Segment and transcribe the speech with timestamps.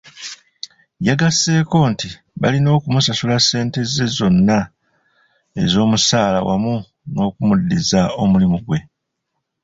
[1.07, 2.07] Yagasseeko nti
[2.41, 3.79] balina okumusasula ssente
[4.17, 4.59] zonna
[5.61, 6.75] ez'omusaala wamu
[7.13, 8.79] n'okumuddiza omulimu gwe.